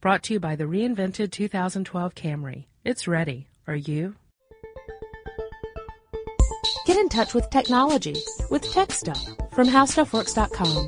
[0.00, 2.66] Brought to you by the reinvented 2012 Camry.
[2.84, 3.48] It's ready.
[3.66, 4.14] Are you?
[6.86, 8.14] Get in touch with technology
[8.48, 9.20] with Tech Stuff
[9.52, 10.86] from HowStuffWorks.com.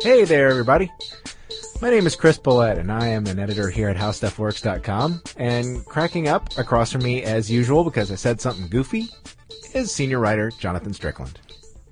[0.00, 0.92] Hey there, everybody.
[1.82, 5.22] My name is Chris Pollette, and I am an editor here at HowStuffWorks.com.
[5.38, 9.08] And cracking up across from me, as usual, because I said something goofy,
[9.74, 11.40] is senior writer Jonathan Strickland.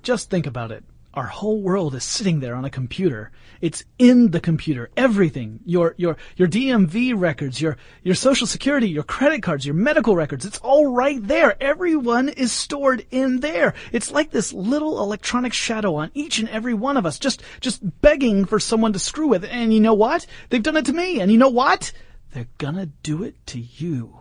[0.03, 0.85] Just think about it.
[1.13, 3.31] Our whole world is sitting there on a computer.
[3.61, 4.89] It's in the computer.
[4.97, 5.59] Everything.
[5.63, 10.43] Your, your, your DMV records, your, your social security, your credit cards, your medical records.
[10.43, 11.55] It's all right there.
[11.61, 13.75] Everyone is stored in there.
[13.91, 17.81] It's like this little electronic shadow on each and every one of us, just, just
[18.01, 19.45] begging for someone to screw with.
[19.45, 20.25] And you know what?
[20.49, 21.21] They've done it to me.
[21.21, 21.91] And you know what?
[22.33, 24.19] They're gonna do it to you.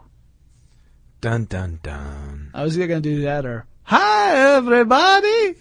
[1.23, 2.51] Dun dun dun.
[2.53, 5.55] I was either gonna do that or, hi everybody!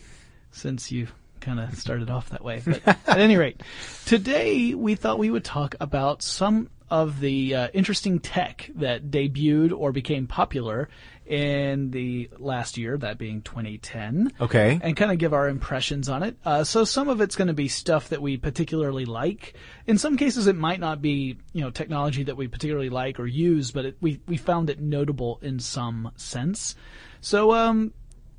[0.51, 1.07] Since you
[1.41, 2.61] kind of started off that way.
[2.63, 3.61] But at any rate,
[4.05, 9.71] today we thought we would talk about some of the uh, interesting tech that debuted
[9.71, 10.89] or became popular
[11.25, 14.33] in the last year, that being 2010.
[14.41, 14.77] Okay.
[14.83, 16.35] And kind of give our impressions on it.
[16.43, 19.53] Uh, so some of it's going to be stuff that we particularly like.
[19.87, 23.25] In some cases, it might not be, you know, technology that we particularly like or
[23.25, 26.75] use, but it, we, we found it notable in some sense.
[27.21, 27.93] So, um,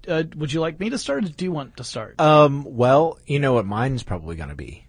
[0.09, 2.21] uh, would you like me to start or do you want to start?
[2.21, 4.87] Um, well, you know what mine's probably going to be.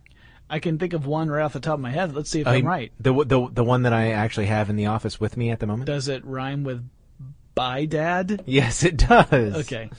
[0.49, 2.13] I can think of one right off the top of my head.
[2.13, 2.91] Let's see if I I'm right.
[2.99, 5.67] The, the, the one that I actually have in the office with me at the
[5.67, 5.87] moment?
[5.87, 6.87] Does it rhyme with
[7.55, 8.43] by dad?
[8.45, 9.55] Yes, it does.
[9.65, 9.89] Okay.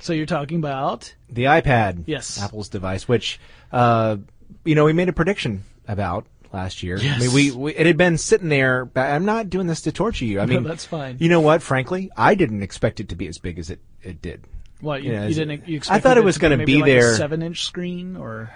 [0.00, 2.04] So you're talking about The iPad.
[2.06, 2.40] Yes.
[2.42, 3.40] Apple's device, which,
[3.72, 4.18] uh,
[4.64, 6.98] you know, we made a prediction about last year.
[6.98, 8.84] I mean, we, we it had been sitting there.
[8.84, 10.40] but I'm not doing this to torture you.
[10.40, 11.16] I mean, that's fine.
[11.18, 11.62] You know what?
[11.62, 14.44] Frankly, I didn't expect it to be as big as it, it did.
[14.80, 15.68] what you, Yeah, you didn't.
[15.68, 18.50] You I thought it was gonna maybe be like a there- seven inch screen or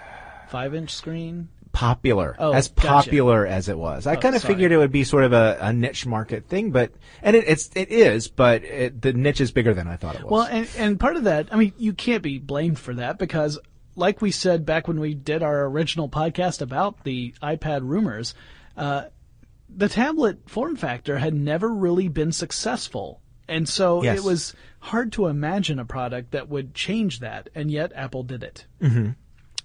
[0.49, 1.49] five inch screen.
[1.71, 2.87] Popular, Oh, as gotcha.
[2.87, 4.07] popular as it was.
[4.07, 6.71] I Oh, kind of figured it would be sort of a, a niche market thing,
[6.71, 10.15] but and it, it's it is, but it, the niche is bigger than I thought
[10.15, 10.31] it was.
[10.31, 13.59] Well, and and part of that, I mean, you can't be blamed for that because,
[13.95, 18.33] like we said back when we did our original podcast about the iPad rumors,
[18.75, 19.03] uh,
[19.73, 24.19] the tablet form factor had never really been successful, and so Yes.
[24.19, 28.43] it was hard to imagine a product that would change that, and yet Apple did
[28.43, 28.65] it.
[28.81, 29.09] Mm-hmm.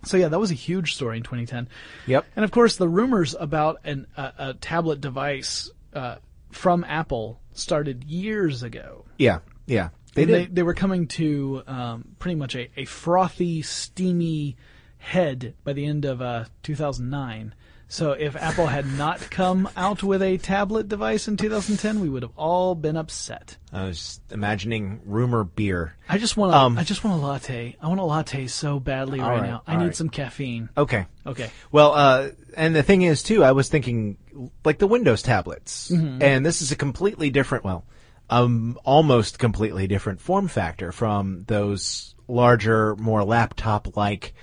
[0.05, 1.69] So yeah, that was a huge story in 2010.
[2.07, 2.27] yep.
[2.37, 6.17] And of course, the rumors about an, a, a tablet device uh,
[6.51, 9.05] from Apple started years ago.
[9.19, 9.91] Yeah, yeah.
[10.15, 14.57] They They, they were coming to um, pretty much a, a frothy, steamy
[14.99, 17.55] head by the end of uh, 2009.
[17.89, 22.23] So if Apple had not come out with a tablet device in 2010, we would
[22.23, 23.57] have all been upset.
[23.73, 25.95] I was just imagining rumor beer.
[26.09, 27.77] I just want a, Um, I just want a latte.
[27.81, 29.63] I want a latte so badly right, right, now.
[29.67, 29.97] I need right.
[29.97, 30.71] some caffeine.
[30.77, 31.07] Okay.
[31.27, 31.51] Okay.
[31.71, 34.17] Well, uh, and the thing is too, I was thinking
[34.65, 36.23] like the Windows tablets, Mm-hmm.
[36.23, 37.85] and this is a completely different, well,
[38.31, 44.35] um, almost completely different form factor from those larger, more laptop-like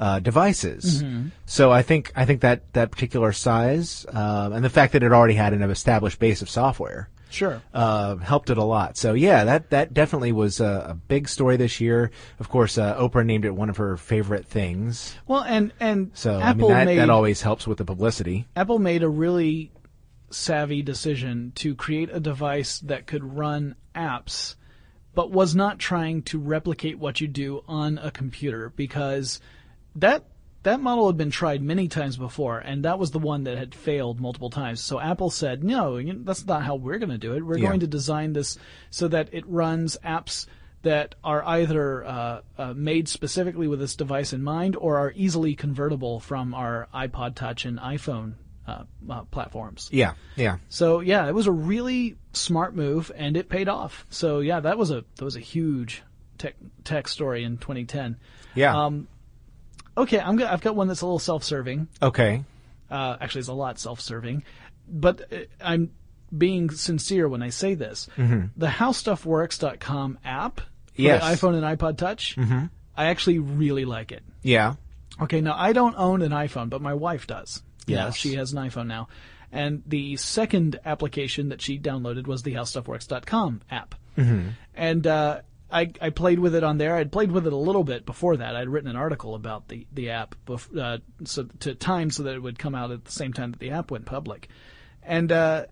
[0.00, 1.02] uh, devices.
[1.02, 1.28] Mm-hmm.
[1.44, 5.12] So I think I think that that particular size um, and the fact that it
[5.12, 7.62] already had an established base of software Sure.
[7.72, 8.96] uh, helped it a lot.
[8.96, 12.10] So yeah, that that definitely was a, a big story this year.
[12.38, 15.14] Of course, uh, Oprah named it one of her favorite things.
[15.28, 18.48] Well, and and So Apple I mean that, made that always helps with the publicity.
[18.56, 19.70] Apple made a really
[20.30, 24.54] savvy decision to create a device that could run apps,
[25.14, 29.40] but was not trying to replicate what you do on a computer because
[29.96, 30.24] that
[30.62, 33.74] that model had been tried many times before, and that was the one that had
[33.74, 34.80] failed multiple times.
[34.80, 37.42] So Apple said, "No, that's not how we're going to do it.
[37.44, 37.68] We're Yeah.
[37.68, 38.58] going to design this
[38.90, 40.46] so that it runs apps."
[40.82, 45.54] That are either uh, uh, made specifically with this device in mind, or are easily
[45.54, 48.32] convertible from our iPod Touch and iPhone
[48.66, 49.90] uh, uh, platforms.
[49.92, 50.56] Yeah, yeah.
[50.70, 54.06] So yeah, it was a really smart move, and it paid off.
[54.08, 56.02] So yeah, that was a that was a huge
[56.38, 58.16] tech tech story in 2010.
[58.54, 58.74] Yeah.
[58.74, 59.06] Um,
[60.00, 61.88] okay, I'm gonna, I've got one that's a little self-serving.
[62.02, 62.44] okay.
[62.90, 64.42] Uh, actually, it's a lot self-serving,
[64.88, 65.92] but uh, I'm
[66.36, 68.08] being sincere when I say this.
[68.16, 71.02] The HowStuffWorks.com app for Mm-hmm.
[71.02, 71.22] Yes.
[71.40, 72.64] the iPhone and iPod Touch, mm-hmm.
[72.96, 74.22] I actually really like it.
[74.42, 74.74] Yeah.
[75.20, 77.62] Okay, now I don't own an iPhone, but my wife does.
[77.86, 79.08] Know, she has an iPhone now.
[79.52, 83.94] And the second application that she downloaded was the HowStuffWorks.com app.
[84.18, 84.48] Mm-hmm.
[84.74, 85.40] And uh,
[85.72, 86.96] I, I played with it on there.
[86.96, 88.56] I'd played with it a little bit before that.
[88.56, 92.34] I'd written an article about the, the app bef- uh, so, to time so that
[92.34, 94.48] it would come out at the same time that the app went public.
[95.02, 95.66] And uh,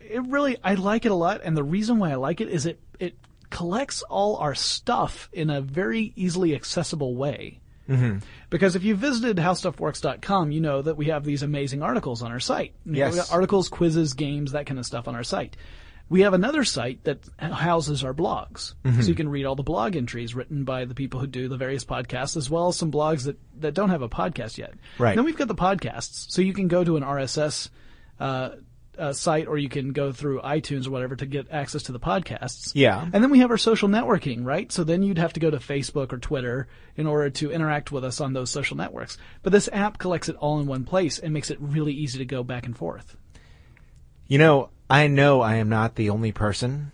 [0.00, 1.40] it really, I like it a lot.
[1.44, 3.16] And the reason why I like it is it, it
[3.50, 7.60] collects all our stuff in a very easily accessible way.
[7.88, 8.18] Mm-hmm.
[8.48, 12.40] Because if you visited howstuffworks.com, you know that we have these amazing articles on our
[12.40, 12.74] site.
[12.84, 13.32] Yes.
[13.32, 15.56] articles, quizzes, games, that kind of stuff on our site.
[16.08, 18.74] We have another site that houses our blogs.
[18.84, 19.00] Mm-hmm.
[19.00, 21.56] So you can read all the blog entries written by the people who do the
[21.56, 24.74] various podcasts, as well as some blogs that, that don't have a podcast yet.
[24.98, 25.16] Right.
[25.16, 26.30] Then we've got the podcasts.
[26.30, 27.70] So you can go to an RSS
[28.20, 28.50] uh,
[28.98, 32.00] uh, site or you can go through iTunes or whatever to get access to the
[32.00, 32.72] podcasts.
[32.74, 33.02] Yeah.
[33.12, 34.70] And then we have our social networking, right?
[34.70, 38.04] So then you'd have to go to Facebook or Twitter in order to interact with
[38.04, 39.16] us on those social networks.
[39.42, 42.24] But this app collects it all in one place and makes it really easy to
[42.24, 43.16] go back and forth.
[44.26, 46.92] You know, I know I am not the only person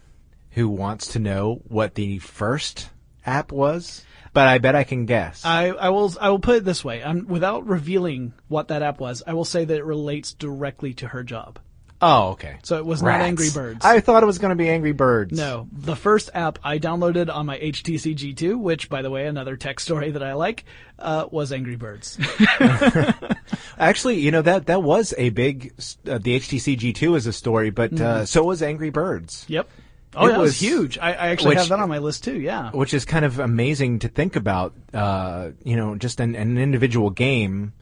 [0.53, 2.91] who wants to know what the first
[3.27, 5.45] app was, but I bet I can guess.
[5.45, 7.03] I, I will I will put it this way.
[7.03, 11.09] i without revealing what that app was, I will say that it relates directly to
[11.09, 11.59] her job.
[12.03, 12.59] Oh, okay.
[12.63, 13.85] So it was not Angry Birds.
[13.85, 15.37] I thought it was going to be Angry Birds.
[15.37, 19.57] No, the first app I downloaded on my HTC G2, which, by the way, another
[19.57, 20.65] tech story that I like,
[20.99, 22.19] uh, was Angry Birds.
[23.79, 25.73] Actually, you know that that was a big.
[26.07, 28.05] Uh, the HTC G2 is a story, but Mm-hmm.
[28.05, 29.69] uh, so was Angry Birds, yep.
[30.15, 30.99] Oh, It yeah, it was was- huge.
[30.99, 32.39] I, I actually which- have that on my list too.
[32.41, 32.71] Yeah.
[32.71, 34.75] which is kind of amazing to think about.
[34.93, 37.73] Uh, you know, just an, an individual game,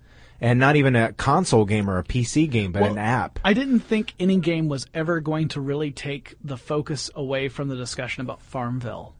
[0.40, 3.38] and not even a console game or a PC game, but an app.
[3.44, 7.68] I didn't think any game was ever going to really take the focus away from
[7.68, 9.14] the discussion about Farmville.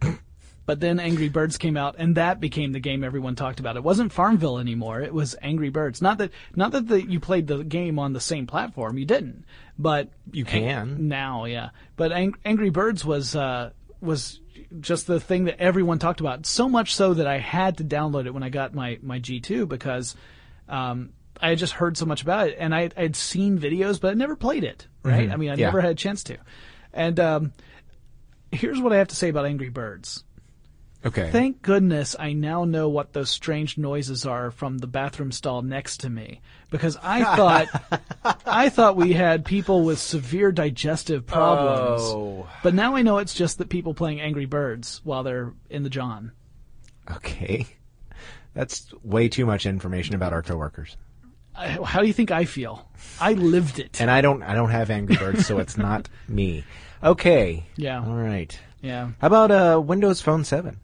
[0.66, 3.76] but then Angry Birds came out, and that became the game everyone talked about.
[3.76, 6.00] It wasn't Farmville anymore; it was Angry Birds.
[6.00, 8.98] Not that, not that the, you played the game on the same platform.
[8.98, 9.44] You didn't,
[9.78, 11.08] but You can.
[11.08, 11.70] now, yeah.
[11.96, 13.70] But Ang- Angry Birds was uh,
[14.00, 14.40] was
[14.80, 16.46] just the thing that everyone talked about.
[16.46, 19.68] So much so that I had to download it when I got my my G2
[19.68, 20.16] because
[20.72, 21.10] um,
[21.40, 24.10] I had just heard so much about it, and I I had seen videos, but
[24.10, 24.86] I never played it.
[25.04, 25.30] Right?
[25.30, 25.66] I mean, I Yeah.
[25.66, 26.36] never had a chance to.
[26.92, 27.52] And um,
[28.50, 30.22] here's what I have to say about Angry Birds.
[31.04, 31.30] okay.
[31.32, 35.98] Thank goodness I now know what those strange noises are from the bathroom stall next
[36.02, 36.40] to me
[36.70, 37.66] because I thought
[38.46, 42.02] I thought we had people with severe digestive problems.
[42.04, 42.48] Oh.
[42.62, 45.90] But now I know it's just that people playing Angry Birds while they're in the
[45.90, 46.30] John.
[47.10, 47.66] Okay.
[48.54, 50.96] That's way too much information about our coworkers.
[51.54, 52.88] How do you think I feel?
[53.20, 54.00] I lived it.
[54.00, 56.64] And I don't I don't have Angry Birds, so it's not me.
[57.02, 57.64] Okay.
[57.76, 58.04] Yeah.
[58.04, 58.58] All right.
[58.80, 59.10] yeah.
[59.20, 60.78] How about uh, Windows Phone 7?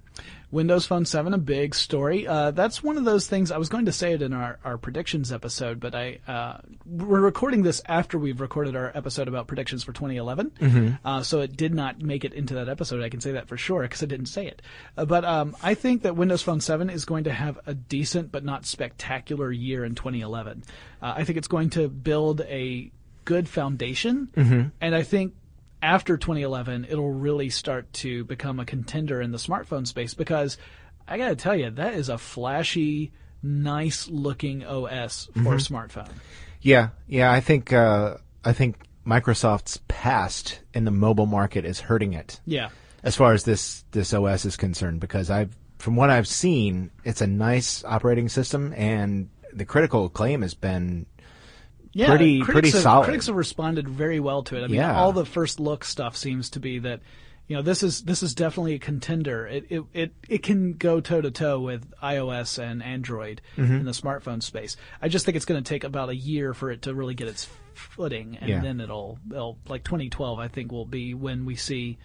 [0.50, 2.26] Windows Phone 7, a big story.
[2.26, 4.78] Uh, that's one of those things, I was going to say it in our, our
[4.78, 9.84] predictions episode, but I, uh, we're recording this after we've recorded our episode about predictions
[9.84, 10.98] for 2011.
[11.04, 13.02] Uh, so it did not make it into that episode.
[13.02, 14.62] I can say that for sure because I didn't say it.
[14.96, 18.32] Uh, but, um, I think that Windows Phone 7 is going to have a decent
[18.32, 20.64] but not spectacular year in 2011.
[21.02, 22.90] Uh, I think it's going to build a
[23.26, 24.30] good foundation.
[24.80, 25.34] And I think
[25.82, 30.58] after 2011, it'll really start to become a contender in the smartphone space because
[31.06, 36.10] I got to tell you, that is a flashy, nice looking OS for a smartphone.
[36.60, 37.30] Yeah, yeah.
[37.32, 38.76] I think uh, I think
[39.06, 42.68] Microsoft's past in the mobile market is hurting it Yeah.
[43.02, 47.20] as far as this this OS is concerned because I've from what I've seen, it's
[47.20, 51.06] a nice operating system and the critical acclaim has been
[51.92, 53.04] Yeah, Pretty- pretty have, solid.
[53.04, 54.64] Critics have responded very well to it.
[54.64, 54.96] I mean, Yeah.
[54.96, 57.00] all the first look stuff seems to be that,
[57.46, 59.46] you know, this is this is definitely a contender.
[59.46, 63.74] It it it, it can go toe to toe with iOS and Android Mm-hmm.
[63.76, 64.76] in the smartphone space.
[65.00, 67.28] I just think it's going to take about a year for it to really get
[67.28, 68.60] its footing, and Yeah.
[68.60, 70.38] then it'll it'll like 2012.
[70.38, 71.96] I think will be when we see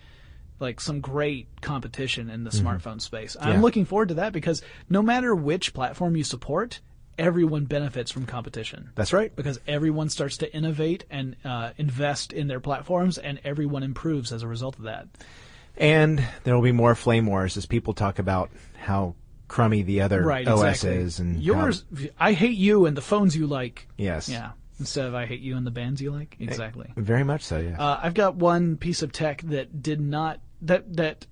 [0.59, 3.35] like some great competition in the smartphone space.
[3.37, 3.55] I'm Mm-hmm.
[3.57, 3.61] Yeah.
[3.61, 6.79] looking forward to that because no matter which platform you support,
[7.17, 9.35] everyone benefits from competition that's right.
[9.35, 14.43] because everyone starts to innovate and uh, invest in their platforms, and everyone improves as
[14.43, 15.07] a result of that.
[15.77, 19.15] And there will be more flame wars as people talk about how
[19.47, 21.01] crummy the other Right, OS exactly.
[21.03, 21.85] is and how- Yours,
[22.19, 23.87] I hate you and the phones you like.
[23.97, 26.35] yes, Yeah, instead of I hate you and the bands you like.
[26.39, 26.91] Exactly.
[26.95, 27.59] very much so.
[27.59, 27.79] Yeah.
[27.79, 31.25] Uh, I've got one piece of tech that did not that that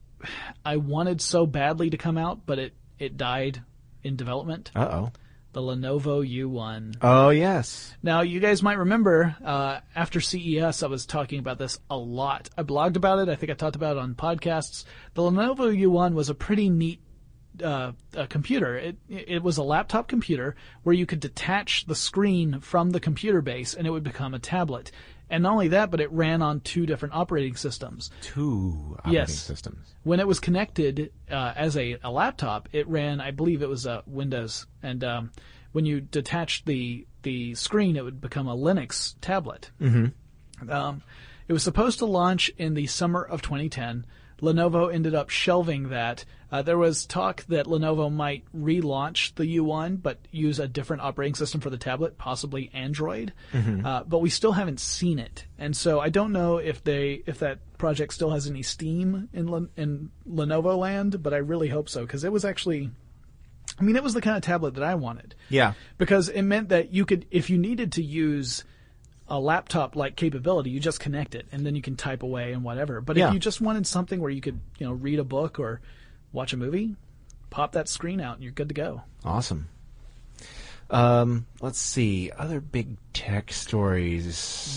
[0.65, 3.63] I wanted so badly to come out, but it it died
[4.03, 4.71] in development.
[4.75, 5.11] Uh oh.
[5.53, 6.97] The Lenovo U1.
[7.01, 7.93] Oh yes.
[8.01, 12.49] Now, you guys might remember uh, after CES, I was talking about this a lot.
[12.57, 13.29] I blogged about it.
[13.29, 14.85] I think I talked about it on podcasts.
[15.13, 17.01] The Lenovo U1 was a pretty neat
[17.61, 18.77] uh, uh, computer.
[18.77, 23.41] It it was a laptop computer where you could detach the screen from the computer
[23.41, 24.91] base, and it would become a tablet.
[25.31, 28.11] And not only that, but it ran on two different operating systems.
[28.21, 29.33] Two operating Yes.
[29.33, 29.95] systems.
[30.03, 33.87] When it was connected uh, as a, a laptop, it ran, I believe it was
[33.87, 35.31] uh, Windows, and um,
[35.71, 39.71] when you detached the the screen, it would become a Linux tablet.
[39.79, 40.69] Mm-hmm.
[40.69, 41.01] Um,
[41.47, 44.05] it was supposed to launch in the summer of 2010.
[44.41, 50.01] Lenovo ended up shelving that Uh, there was talk that Lenovo might relaunch the U1,
[50.01, 53.31] but use a different operating system for the tablet, possibly Android.
[53.53, 57.39] Uh, but we still haven't seen it, and so I don't know if they if
[57.39, 61.23] that project still has any steam in Len- in Lenovo land.
[61.23, 62.91] But I really hope so because it was actually,
[63.79, 65.73] I mean, it was the kind of tablet that I wanted Yeah.
[65.97, 68.63] because it meant that you could, if you needed to use
[69.29, 72.63] a laptop like capability, you just connect it and then you can type away and
[72.65, 72.99] whatever.
[72.99, 73.29] But Yeah.
[73.29, 75.79] if you just wanted something where you could, you know, read a book or
[76.33, 76.95] watch a movie,
[77.49, 79.01] pop that screen out and you're good to go.
[79.23, 79.69] Awesome.
[80.89, 82.31] Um, let's see.
[82.37, 84.67] Other big tech stories.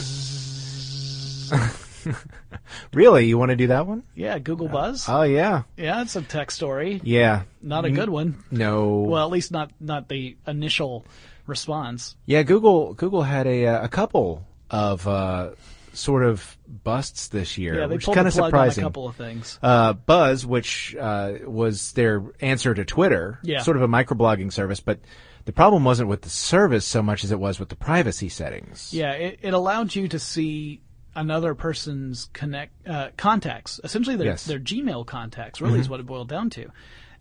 [2.95, 3.27] really?
[3.27, 4.05] You want to do that one?
[4.15, 5.07] Yeah, Google Buzz.
[5.09, 5.63] Oh, yeah.
[5.77, 7.01] yeah, it's a tech story.
[7.03, 7.43] Yeah.
[7.61, 8.45] Not a good one.
[8.51, 8.99] No.
[9.01, 11.05] Well, at least not not the initial
[11.47, 12.15] response.
[12.27, 15.51] Yeah, Google Google had a uh, a couple of uh,
[15.95, 18.85] sort of busts this year, Yeah, which is kind of surprising.
[18.85, 19.59] a couple of things.
[19.63, 23.63] uh, Buzz, which uh, was their answer to Twitter, Yeah.
[23.63, 25.01] sort of a microblogging service, but
[25.45, 28.93] the problem wasn't with the service so much as it was with the privacy settings.
[28.93, 30.81] Yeah, it, it allowed you to see
[31.15, 34.43] another person's connect uh, contacts, essentially their Yes.
[34.43, 34.51] Mm-hmm.
[34.51, 35.61] their Gmail contacts.
[35.61, 36.71] Really, is what it boiled down to,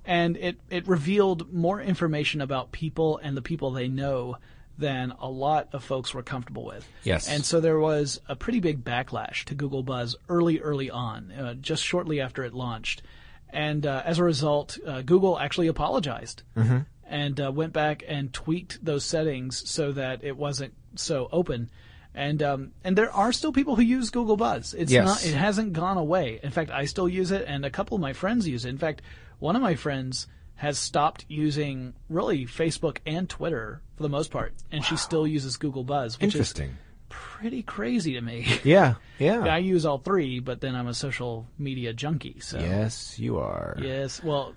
[0.05, 4.37] and it it revealed more information about people and the people they know
[4.77, 6.87] than a lot of folks were comfortable with.
[7.03, 7.27] Yes.
[7.29, 11.53] and so there was a pretty big backlash to Google Buzz early, early on, uh,
[11.55, 13.03] just shortly after it launched,
[13.49, 16.79] and uh, as a result, uh, Google actually apologized Mm-hmm.
[17.05, 21.69] and uh, went back and tweaked those settings so that it wasn't so open.
[22.15, 24.73] And um, and there are still people who use Google Buzz.
[24.75, 25.05] It's Yes.
[25.05, 25.25] not.
[25.25, 26.39] It hasn't gone away.
[26.43, 28.69] In fact, I still use it, and a couple of my friends use it.
[28.69, 29.01] In fact,
[29.39, 34.53] one of my friends has stopped using really Facebook and Twitter for the most part,
[34.71, 36.69] and she still uses Google Buzz, which Interesting.
[36.69, 36.75] is
[37.09, 38.47] pretty crazy to me.
[38.63, 39.39] Yeah, yeah.
[39.45, 42.39] I use all three, but then I'm a social media junkie.
[42.39, 43.77] So Yes, you are.
[43.81, 44.55] yes, well,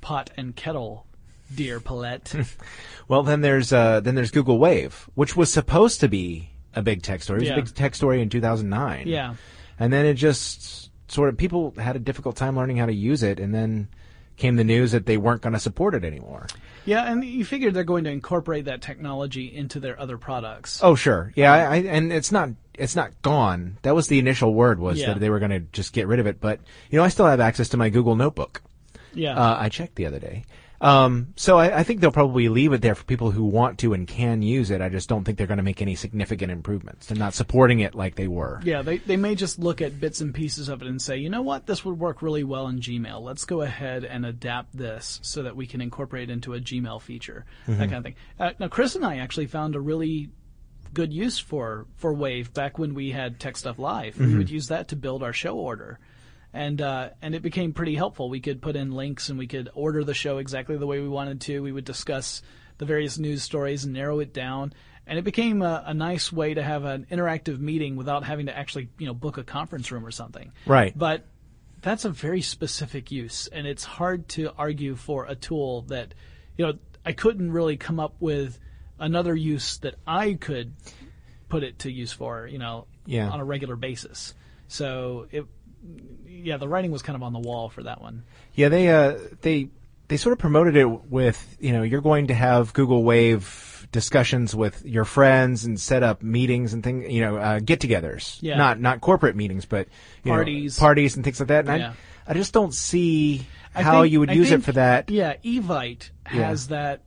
[0.00, 1.06] pot and kettle,
[1.54, 2.46] dear Pollette.
[3.08, 7.02] Well, then there's uh, then there's Google Wave, which was supposed to be a big
[7.02, 7.38] tech story.
[7.38, 7.54] It was Yeah.
[7.58, 9.06] a big tech story in 2009.
[9.06, 9.34] yeah.
[9.78, 13.22] and then it just sort of people had a difficult time learning how to use
[13.22, 13.88] it, and then
[14.36, 16.46] came the news that they weren't going to support it anymore.
[16.84, 20.80] Yeah, and you figure they're going to incorporate that technology into their other products.
[20.82, 23.76] Oh, sure, yeah, I, I, and it's not it's not gone.
[23.82, 25.08] That was the initial word was Yeah.
[25.12, 26.40] that they were going to just get rid of it.
[26.40, 26.60] But
[26.90, 28.62] you know, I still have access to my Google Notebook.
[29.14, 29.36] Yeah.
[29.36, 30.44] Uh, I checked the other day.
[30.82, 33.94] Um, so I, I think they'll probably leave it there for people who want to
[33.94, 34.80] and can use it.
[34.80, 37.06] I just don't think they're going to make any significant improvements.
[37.06, 38.60] They're not supporting it like they were.
[38.64, 41.30] yeah, they, they may just look at bits and pieces of it and say, you
[41.30, 43.22] know what, this would work really well in Gmail.
[43.22, 47.00] Let's go ahead and adapt this so that we can incorporate it into a Gmail
[47.00, 48.14] feature, that kind of thing.
[48.40, 50.30] Uh, now, Chris and I actually found a really
[50.92, 54.18] good use for, for Wave back when we had Tech Stuff Live.
[54.18, 56.00] We would use that to build our show order.
[56.54, 58.28] And uh, and it became pretty helpful.
[58.28, 61.08] We could put in links and we could order the show exactly the way we
[61.08, 61.60] wanted to.
[61.60, 62.42] We would discuss
[62.78, 64.72] the various news stories and narrow it down.
[65.06, 68.56] And it became a, a nice way to have an interactive meeting without having to
[68.56, 70.52] actually, you know, book a conference room or something.
[70.66, 70.96] Right.
[70.96, 71.26] But
[71.80, 76.14] that's a very specific use, and it's hard to argue for a tool that,
[76.56, 78.60] you know, I couldn't really come up with
[79.00, 80.74] another use that I could
[81.48, 83.28] put it to use for, you know, Yeah.
[83.28, 84.34] on a regular basis.
[84.68, 85.44] So it,
[86.26, 88.24] yeah, the writing was kind of on the wall for that one.
[88.54, 89.68] Yeah, they uh, they
[90.08, 94.54] they sort of promoted it with you know you're going to have Google Wave discussions
[94.54, 98.38] with your friends and set up meetings and things you know uh, get-togethers.
[98.40, 98.56] Yeah.
[98.56, 99.88] Not not corporate meetings, but
[100.24, 100.78] you know, Parties.
[100.78, 101.68] parties and things like that.
[101.68, 101.92] And Yeah.
[102.26, 105.10] I I just don't see how think- you would I use think- it for that.
[105.10, 107.02] Yeah, Evite has that.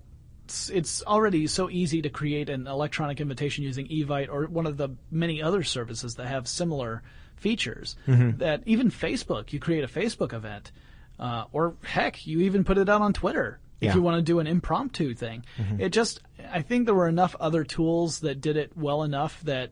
[0.46, 4.77] It's- It's already so easy to create an electronic invitation using Evite or one of
[4.77, 7.01] the many other services that have similar
[7.36, 7.96] features.
[8.08, 8.38] Mm-hmm.
[8.39, 10.72] That even Facebook, you create a Facebook event,
[11.20, 13.89] uh, or heck, you even put it out on Twitter if Yeah.
[13.89, 13.98] Mm-hmm.
[14.00, 15.46] you want to do an impromptu thing.
[15.80, 19.72] It just, I think there were enough other tools that did it well enough that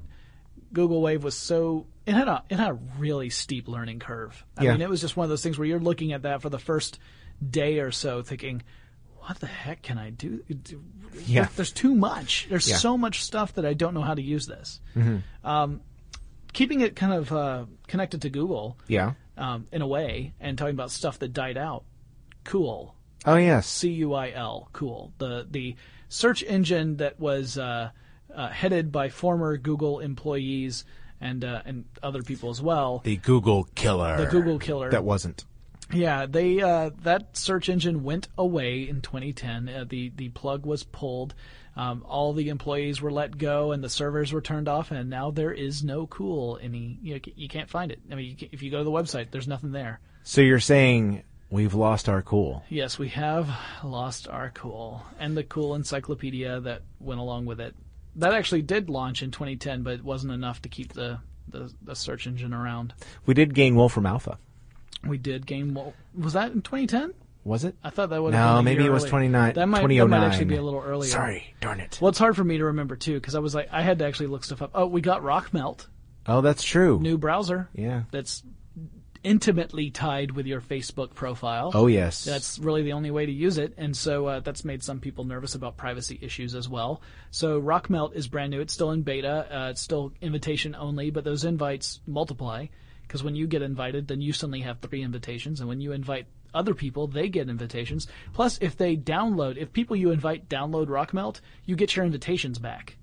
[0.71, 4.43] Google Wave was so it had a it had a really steep learning curve.
[4.57, 4.71] I Yeah.
[4.73, 6.59] mean, it was just one of those things where you're looking at that for the
[6.59, 6.99] first
[7.47, 8.61] day or so, thinking,
[9.19, 10.43] "What the heck can I do?"
[11.25, 11.47] Yeah.
[11.55, 12.47] there's too much.
[12.49, 12.75] There's Yeah.
[12.77, 14.81] so much stuff that I don't know how to use this.
[15.43, 15.81] Um,
[16.53, 19.13] keeping it kind of uh, connected to Google Yeah.
[19.37, 21.83] um, in a way, and talking about stuff that died out.
[22.43, 22.95] Cool.
[23.25, 23.67] Oh yes.
[23.67, 25.13] C U I L, cool.
[25.17, 25.75] The the
[26.09, 27.89] search engine that was uh,
[28.33, 30.83] uh, headed by former Google employees
[31.21, 33.01] and uh, and other people as well.
[33.03, 34.17] The Google killer.
[34.17, 34.89] The Google killer.
[34.91, 35.45] That wasn't.
[35.93, 39.69] Yeah, they uh, that search engine went away in 2010.
[39.69, 41.33] Uh, the the plug was pulled.
[41.75, 44.91] Um, all the employees were let go, and the servers were turned off.
[44.91, 46.99] And now there is no cool any.
[47.01, 47.99] You, know, you can't find it.
[48.11, 49.99] I mean, you can, if you go to the website, there's nothing there.
[50.23, 52.63] So you're saying we've lost our cool.
[52.69, 53.49] Yes, we have
[53.83, 57.75] lost our cool and the cool encyclopedia that went along with it.
[58.15, 61.95] That actually did launch in 2010, but it wasn't enough to keep the, the, the
[61.95, 62.93] search engine around.
[63.25, 64.37] We did gain Wolfram Alpha.
[65.05, 65.73] We did gain.
[65.73, 67.13] Wo- Was that in 2010?
[67.43, 67.75] Was it?
[67.83, 68.31] I thought that would.
[68.31, 71.09] No, maybe it was 29 That might, that might actually be a little earlier.
[71.09, 71.97] Sorry, darn it.
[72.01, 74.05] Well, it's hard for me to remember too because I was like, I had to
[74.05, 74.71] actually look stuff up.
[74.73, 75.87] Oh, we got Rockmelt,
[76.25, 76.99] Oh, that's true.
[77.01, 78.03] new browser Yeah.
[78.11, 78.43] that's
[79.23, 81.71] intimately tied with your Facebook profile.
[81.73, 82.25] Oh, yes.
[82.25, 85.23] That's really the only way to use it, and so uh, that's made some people
[85.23, 87.01] nervous about privacy issues as well.
[87.31, 91.23] So Rockmelt is brand new; it's still in beta, uh, it's still invitation only, but
[91.23, 92.67] those invites multiply
[93.03, 96.25] because when you get invited, then you suddenly have three invitations, and when you invite
[96.53, 98.07] other people, they get invitations.
[98.33, 102.97] Plus, if they download, if people you invite download Rockmelt, you get your invitations back,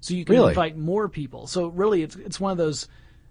[0.00, 0.48] so you can Really?
[0.50, 1.46] invite more people.
[1.46, 2.88] So really, it's it's one of those.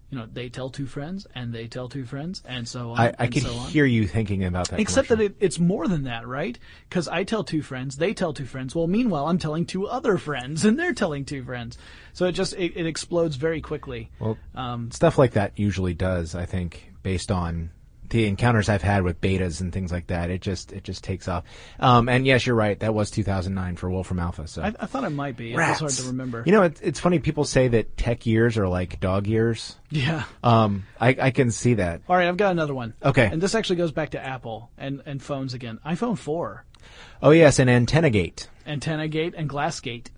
[0.08, 3.00] You know, they tell two friends, and they tell two friends, and so on.
[3.00, 3.68] I, I could so on.
[3.70, 4.78] hear you thinking about that.
[4.78, 6.56] Except that it, it's more than that, right?
[6.88, 8.72] Because I tell two friends, they tell two friends.
[8.72, 11.76] Well, meanwhile, I'm telling two other friends, and they're telling two friends.
[12.12, 14.12] So it just it, it explodes very quickly.
[14.20, 16.36] Well, Um, stuff like that usually does.
[16.36, 17.70] I think based on
[18.10, 21.28] the encounters I've had with betas and things like that, it just it just takes
[21.28, 21.44] off.
[21.80, 22.78] Um, and yes, you're right.
[22.80, 24.46] That was 2009 for Wolfram Alpha.
[24.46, 25.52] So I, I thought it might be.
[25.52, 25.80] It Rats.
[25.80, 26.42] was hard to remember.
[26.46, 27.18] You know, it's, it's funny.
[27.18, 29.76] People say that tech years are like dog years.
[29.90, 30.24] yeah.
[30.42, 32.02] Um, I, I can see that.
[32.08, 32.94] All right, I've got another one.
[33.02, 33.26] Okay.
[33.30, 35.78] And this actually goes back to Apple and, and phones again.
[35.84, 36.64] iPhone 4,
[37.22, 38.48] Oh yes, and Antenna Gate.
[38.66, 40.10] Antenna Gate, and Glass Gate.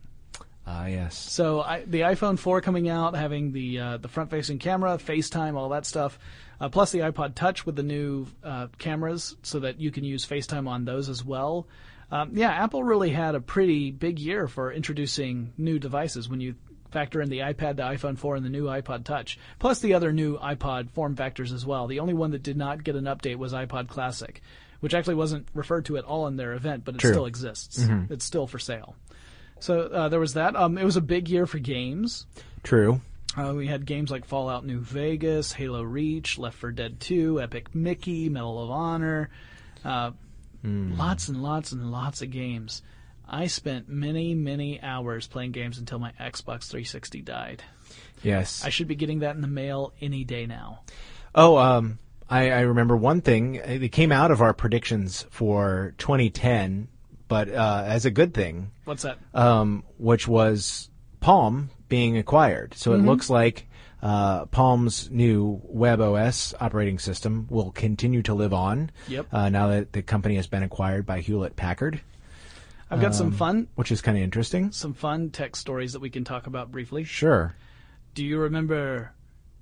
[0.71, 1.17] Ah yes.
[1.17, 5.55] So I, the iPhone 4 coming out, having the uh, the front facing camera, FaceTime,
[5.55, 6.19] all that stuff,
[6.61, 10.27] uh, plus the iPod Touch with the new uh, cameras, so that you can use
[10.27, 11.67] FaceTime on those as well.
[12.11, 16.55] Um, yeah, Apple really had a pretty big year for introducing new devices when you
[16.91, 20.13] factor in the iPad, the iPhone 4, and the new iPod Touch, plus the other
[20.13, 21.87] new iPod form factors as well.
[21.87, 24.43] The only one that did not get an update was iPod Classic,
[24.81, 27.13] which actually wasn't referred to at all in their event, but it True.
[27.13, 27.79] still exists.
[28.11, 28.97] It's still for sale.
[29.61, 30.57] So uh, there was that.
[30.57, 32.27] Um, it was a big year for games.
[32.63, 33.01] True.
[33.37, 37.75] Uh, we had games like Fallout New Vegas, Halo Reach, Left 4 Dead 2, Epic
[37.75, 39.31] Mickey, Medal of Honor.
[39.85, 40.13] Uh,
[40.65, 42.83] Lots and lots and lots of games.
[43.29, 47.63] I spent many, many hours playing games until my Xbox 360 died.
[48.23, 48.65] Yes.
[48.65, 50.81] I should be getting that in the mail any day now.
[51.35, 53.55] Oh, um, I, I remember one thing.
[53.57, 56.89] It came out of our predictions for 2010,
[57.29, 59.19] but uh, as a good thing, What's that?
[59.35, 62.75] um, which was Palm being acquired.
[62.75, 63.67] So it looks like
[64.03, 68.91] uh, Palm's new WebOS operating system will continue to live on.
[69.09, 69.27] Yep.
[69.33, 72.01] Uh, now that the company has been acquired by Hewlett Packard,
[72.91, 74.73] I've got some fun, which is kind of interesting.
[74.73, 77.05] some fun tech stories that we can talk about briefly.
[77.05, 77.55] Sure.
[78.15, 79.13] Do you remember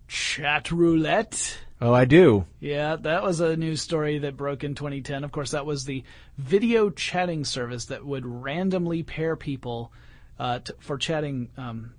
[0.07, 1.59] Chat Roulette?
[1.81, 2.47] Oh, I do.
[2.59, 5.25] Yeah, that was a news story that broke in 2010.
[5.25, 6.05] Of course, that was the
[6.39, 9.93] video chatting service that would randomly pair people
[10.39, 11.93] uh, t- for chatting um,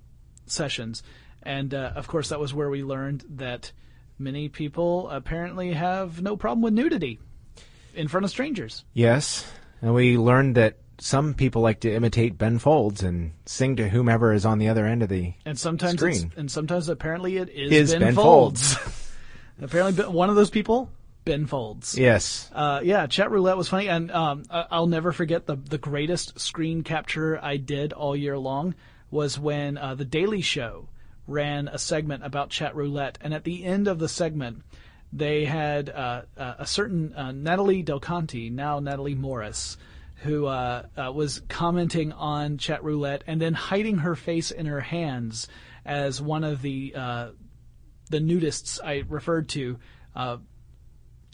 [0.46, 1.02] sessions.
[1.44, 3.70] And uh, of course, that was where we learned that
[4.18, 7.20] many people apparently have no problem with nudity
[7.94, 8.84] in front of strangers.
[8.94, 9.48] Yes.
[9.80, 14.32] And we learned that some people like to imitate Ben Folds and sing to whomever
[14.32, 16.32] is on the other end of the And sometimes, Screen.
[16.36, 18.76] and sometimes apparently it is, Is Ben, Ben Folds.
[19.60, 20.90] apparently, one of those people,
[21.24, 21.96] Ben Folds.
[21.96, 22.50] Yes.
[22.54, 26.82] Uh, yeah, chat roulette was funny, and um, I'll never forget the the greatest screen
[26.82, 28.74] capture I did all year long
[29.10, 30.88] was when uh, the Daily Show
[31.26, 34.62] ran a segment about chat roulette, and at the end of the segment,
[35.12, 39.76] they had uh, uh, a certain uh, Natali Del Conte, now Natali Morris,
[40.22, 44.80] who uh, uh, was commenting on chat roulette and then hiding her face in her
[44.80, 45.48] hands
[45.84, 47.28] as one of the uh,
[48.08, 49.78] the nudists I referred to
[50.16, 50.38] uh,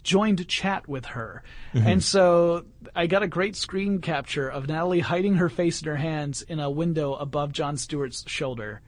[0.03, 1.43] joined chat with her.
[1.73, 5.95] And so I got a great screen capture of Natali hiding her face in her
[5.95, 8.81] hands in a window above Jon Stewart's shoulder.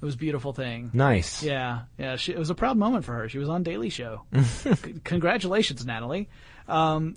[0.00, 0.90] It was a beautiful thing.
[0.94, 1.42] Nice.
[1.42, 2.16] Yeah, yeah.
[2.16, 3.28] She, it was a proud moment for her.
[3.28, 4.22] She was on Daily Show.
[4.42, 6.28] C- Congratulations, Natali.
[6.68, 7.16] Um,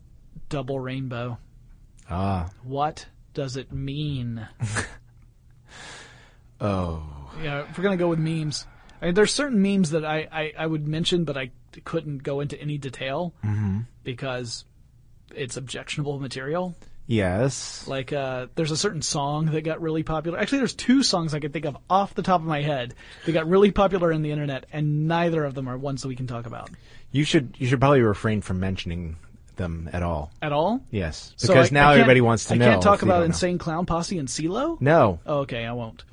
[0.50, 1.38] double rainbow.
[2.10, 2.50] Ah.
[2.64, 4.48] What does it mean?
[6.62, 7.04] Oh.
[7.44, 8.66] Yeah, if we're gonna go with memes,
[9.04, 11.52] I mean, there's certain memes that I, I, I would mention, but I
[11.84, 13.34] couldn't go into any detail
[14.04, 14.66] because
[15.36, 16.76] it's objectionable material.
[17.06, 17.86] Yes.
[17.86, 20.40] Like, uh, there's a certain song that got really popular.
[20.40, 22.94] Actually, there's two songs I can think of off the top of my head
[23.26, 26.16] that got really popular in the internet, and neither of them are ones that we
[26.16, 26.70] can talk about
[27.12, 29.18] You should you should probably refrain from mentioning
[29.58, 30.32] them at all.
[30.42, 30.82] at all.
[30.92, 31.34] Yes.
[31.36, 32.70] So Because I- now I everybody wants to I know.
[32.72, 33.24] can't talk about.
[33.24, 34.80] Insane Clown Posse and CeeLo.
[34.80, 35.20] No.
[35.26, 36.06] Oh, okay, I won't.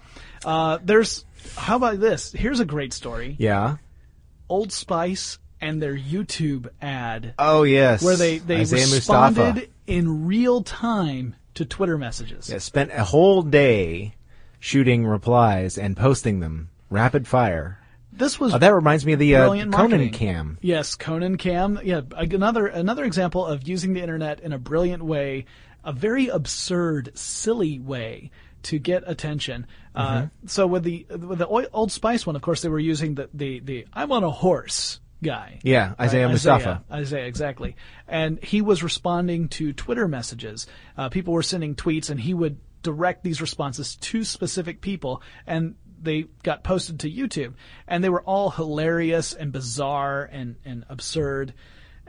[0.45, 1.25] Uh, there's.
[1.57, 2.33] How about this?
[2.33, 3.37] Here's a great story.
[3.39, 3.77] Yeah.
[4.49, 9.67] Old Spice and their YouTube ad Oh yes, where they, they Isaiah responded Mustafa.
[9.87, 12.49] in real time to Twitter messages.
[12.51, 14.15] Yeah, spent a whole day
[14.59, 17.79] shooting replies and posting them rapid fire.
[18.13, 20.13] This was Oh, that reminds me of the uh, Conan marketing.
[20.13, 20.59] cam.
[20.61, 21.79] Yes, Conan Cam.
[21.83, 25.47] Yeah, another another example of using the internet in a brilliant way,
[25.85, 28.31] a very absurd, silly way
[28.65, 29.67] to get attention.
[29.95, 30.47] Uh, Mm-hmm.
[30.47, 33.61] so with the with the Old Spice one, of course, they were using the the,
[33.61, 35.59] the I'm on a horse guy.
[35.63, 36.33] Yeah, Isaiah Right?
[36.33, 36.83] Mustafa.
[36.91, 37.77] Isaiah, Isaiah, exactly.
[38.09, 40.67] And he was responding to Twitter messages.
[40.97, 45.75] Uh, people were sending tweets, and he would direct these responses to specific people, and
[46.03, 47.53] they got posted to YouTube.
[47.87, 51.53] And they were all hilarious and bizarre and, and absurd.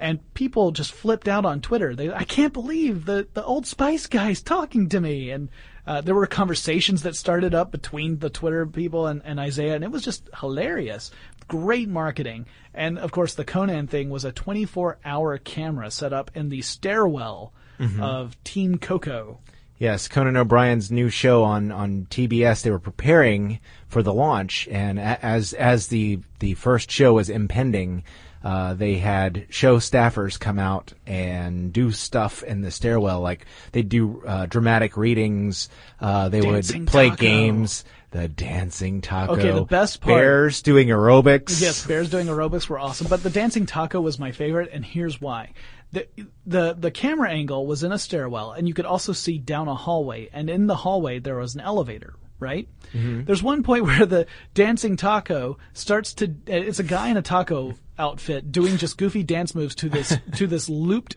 [0.01, 1.95] And people just flipped out on Twitter.
[1.95, 5.29] They, I can't believe the, the Old Spice guy's talking to me.
[5.29, 5.49] And
[5.85, 9.83] uh, there were conversations that started up between the Twitter people and, and Isaiah, and
[9.83, 11.11] it was just hilarious.
[11.47, 12.47] Great marketing.
[12.73, 16.61] And of course, the Conan thing was a 24 hour camera set up in the
[16.61, 17.53] stairwell
[17.99, 19.39] of Team Coco.
[19.77, 22.61] Yes, Conan O'Brien's new show on, on TBS.
[22.61, 28.03] They were preparing for the launch, and as as the the first show was impending,
[28.43, 33.21] uh, they had show staffers come out and do stuff in the stairwell.
[33.21, 35.69] Like they do uh, dramatic readings.
[35.99, 37.21] Uh, they Dancing would play taco.
[37.21, 37.83] games.
[38.11, 39.33] The dancing taco.
[39.33, 41.61] Okay, the best part- Bears doing aerobics.
[41.61, 45.21] Yes, bears doing aerobics were awesome, but the dancing taco was my favorite, and here's
[45.21, 45.53] why.
[45.93, 46.07] The,
[46.45, 49.75] the the camera angle was in a stairwell, and you could also see down a
[49.75, 52.67] hallway, and in the hallway there was an elevator, right?
[52.93, 57.75] There's one point where the dancing taco starts to it's a guy in a taco
[58.01, 61.15] outfit doing just goofy dance moves to this to this looped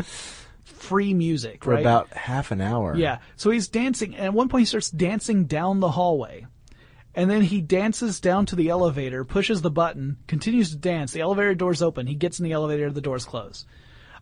[0.64, 1.81] free music, for right?
[1.81, 2.94] about half an hour.
[2.97, 3.18] Yeah.
[3.37, 6.47] So he's dancing, and at one point he starts dancing down the hallway.
[7.16, 11.12] And then he dances down to the elevator, pushes the button, continues to dance.
[11.12, 12.09] The elevator doors open.
[12.09, 13.66] He gets in the elevator, the doors close.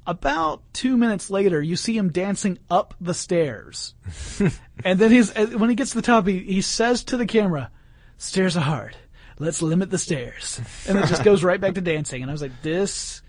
[0.06, 3.94] About two minutes later, you see him dancing up the stairs.
[4.84, 7.70] and then he's, when he gets to the top, he, he says to the camera,
[8.18, 8.96] stairs are hard.
[9.38, 10.60] Let's limit the stairs.
[10.88, 12.22] And it just goes right back to dancing.
[12.22, 13.22] And I was like, this,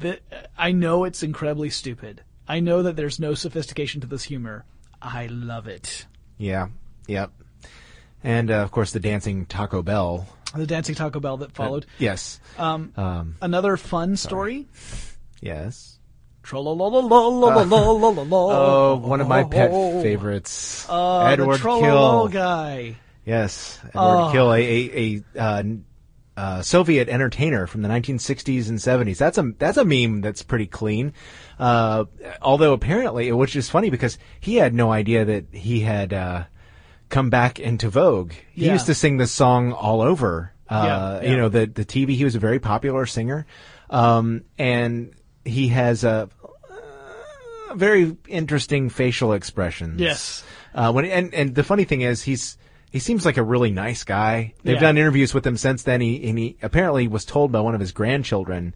[0.00, 0.22] th-
[0.56, 2.22] I know it's incredibly stupid.
[2.48, 4.64] I know that there's no sophistication to this humor.
[5.02, 6.06] I love it.
[6.38, 6.68] Yeah.
[7.08, 7.30] Yep.
[8.22, 10.26] And uh, of course, the dancing Taco Bell.
[10.54, 11.84] The dancing Taco Bell that followed.
[11.98, 12.40] Yes.
[12.58, 14.68] Um, um, Another fun story.
[15.40, 15.98] yes.
[18.52, 19.70] Oh, one of my pet
[20.02, 22.28] favorites, Uh, Edward the Khil.
[22.28, 22.96] guy.
[23.24, 24.30] Yes, Edward Oh.
[24.32, 25.62] Khil, a a, a uh,
[26.36, 29.18] uh, Soviet entertainer from the 1960s and 70s.
[29.18, 31.12] That's a that's a meme that's pretty clean.
[31.58, 32.04] Uh,
[32.42, 36.44] although apparently, which is funny because he had no idea that he had uh,
[37.08, 38.32] come back into vogue.
[38.52, 38.72] He Yeah.
[38.72, 40.52] used to sing this song all over.
[40.68, 41.30] Uh, Yeah, yeah.
[41.30, 42.16] You know, the the TV.
[42.16, 43.46] He was a very popular singer,
[43.90, 45.12] um, and
[45.44, 46.28] he has a,
[47.70, 50.00] a very interesting facial expressions.
[50.00, 50.42] Yes.
[50.74, 52.58] Uh, when and and the funny thing is he's
[52.94, 54.54] he seems like a really nice guy.
[54.62, 54.80] They've Yeah.
[54.80, 56.00] done interviews with him since then.
[56.00, 58.72] He and he apparently was told by one of his grandchildren,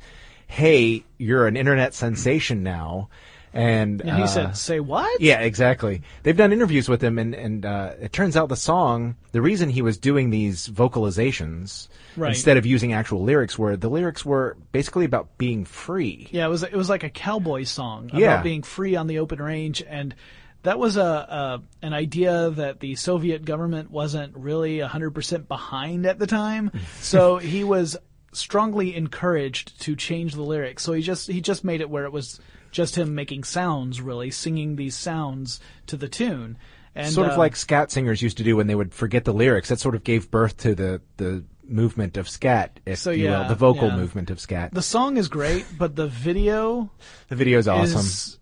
[0.49, 3.09] "Hey, you're an internet sensation now."
[3.55, 5.21] And, And he uh, said, say what?
[5.23, 6.03] yeah, exactly.
[6.23, 9.71] They've done interviews with him, and and uh, it turns out the song, the reason
[9.71, 12.31] he was doing these vocalizations Right.
[12.31, 16.29] instead of using actual lyrics, were the lyrics were basically about being free.
[16.31, 18.43] Yeah, it was it was like a cowboy song about Yeah.
[18.43, 20.15] being free on the open range, and
[20.63, 26.07] that was a, a an idea that the Soviet government wasn't really hundred percent behind
[26.07, 26.71] at the time.
[27.01, 27.97] so he was
[28.33, 30.83] strongly encouraged to change the lyrics.
[30.83, 32.41] So he just he just made it where it was
[32.71, 36.59] just him making sounds, really singing these sounds to the tune.
[36.95, 39.33] And, sort of uh, like scat singers used to do when they would forget the
[39.33, 39.69] lyrics.
[39.69, 43.43] That sort of gave birth to the the movement of scat, if So, you yeah,
[43.43, 43.97] will, the vocal yeah.
[43.97, 44.73] movement of scat.
[44.73, 46.91] the song is great, but the video
[47.29, 48.38] The video is awesome.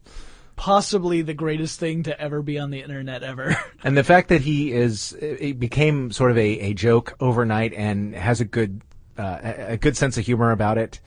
[0.57, 3.57] Possibly the greatest thing to ever be on the internet ever.
[3.85, 8.14] And the fact that he is, it became sort of a, a joke overnight and
[8.14, 8.81] has a good,
[9.16, 10.99] uh, a good sense of humor about it.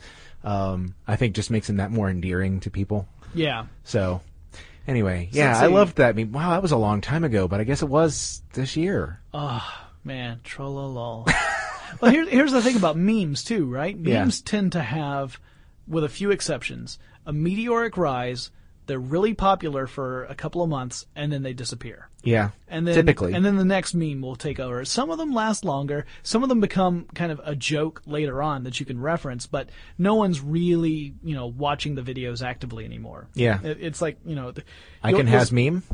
[0.44, 3.06] Um, I think just makes him that more endearing to people.
[3.34, 3.66] yeah.
[3.84, 4.22] So,
[4.86, 6.16] anyway, yeah, I loved that.
[6.16, 6.32] meme.
[6.32, 9.20] wow, that was a long time ago, but I guess it was this year.
[9.34, 9.62] Oh
[10.04, 11.30] man, trollolol.
[12.00, 13.94] well, here's here's the thing about memes too, right?
[13.94, 14.20] Yeah.
[14.20, 15.38] Memes tend to have,
[15.86, 18.50] with a few exceptions, a meteoric rise.
[18.90, 22.08] They're really popular for a couple of months, and then they disappear.
[22.24, 23.32] Yeah, And then typically.
[23.34, 24.84] and then the next meme will take over.
[24.84, 26.06] Some of them last longer.
[26.24, 29.68] Some of them become kind of a joke later on that you can reference, but
[29.96, 33.28] no one's really you know watching the videos actively anymore.
[33.34, 33.62] Yeah.
[33.62, 34.50] It, it's like you know.
[34.50, 34.64] the-
[35.04, 35.84] I can has meme.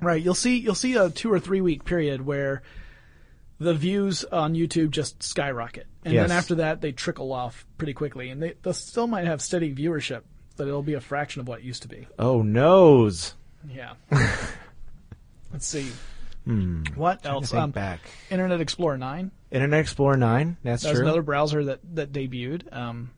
[0.00, 0.22] Right.
[0.22, 0.58] You'll see.
[0.58, 2.62] You'll see a two or three week period where
[3.58, 6.28] the views on YouTube just skyrocket, and Yes.
[6.28, 9.74] then after that they trickle off pretty quickly, and they, they still might have steady
[9.74, 10.22] viewership,
[10.56, 12.06] but it'll be a fraction of what it used to be.
[12.18, 13.34] Oh noes.
[13.68, 13.94] Yeah.
[15.52, 15.90] Let's see.
[16.94, 17.50] What else?
[17.50, 18.00] think Um, back.
[18.30, 19.32] Internet Explorer nine.
[19.50, 20.56] Internet Explorer nine.
[20.62, 21.02] That's That true.
[21.02, 22.72] another browser that that debuted.
[22.72, 23.10] Um,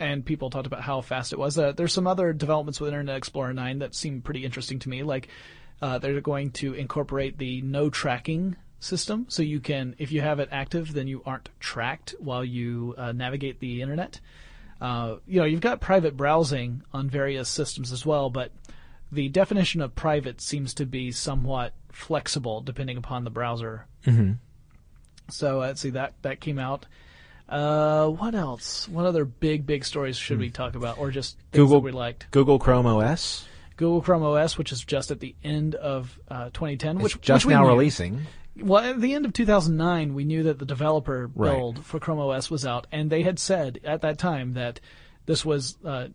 [0.00, 1.58] And people talked about how fast it was.
[1.58, 5.02] Uh, there's some other developments with Internet Explorer 9 that seem pretty interesting to me.
[5.04, 5.28] Like
[5.80, 10.40] uh, they're going to incorporate the no tracking system, so you can, if you have
[10.40, 14.18] it active, then you aren't tracked while you uh, navigate the internet.
[14.82, 18.50] Uh, you know, you've got private browsing on various systems as well, but
[19.12, 23.86] the definition of private seems to be somewhat flexible depending upon the browser.
[24.06, 24.32] Mm-hmm.
[25.30, 26.86] So uh, let's see that that came out.
[27.48, 28.88] Uh, what else?
[28.88, 31.92] What other big big stories should we talk about, or just things Google that we
[31.92, 32.26] liked?
[32.32, 33.46] Google Chrome OS.
[33.76, 37.46] Google Chrome OS, which is just at the end of uh, 2010, It's which just
[37.46, 37.68] which now knew.
[37.68, 38.22] releasing.
[38.56, 41.50] Well, at the end of 2009, we knew that the developer Right.
[41.50, 44.80] build for Chrome OS was out, and they had said at that time that
[45.26, 46.08] this was uh,